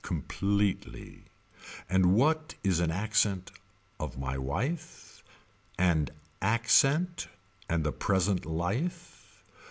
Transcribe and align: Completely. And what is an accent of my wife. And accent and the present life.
Completely. 0.03 1.25
And 1.87 2.15
what 2.15 2.55
is 2.63 2.79
an 2.79 2.89
accent 2.89 3.51
of 3.99 4.17
my 4.17 4.35
wife. 4.35 5.23
And 5.77 6.09
accent 6.41 7.27
and 7.69 7.83
the 7.83 7.91
present 7.91 8.43
life. 8.43 9.43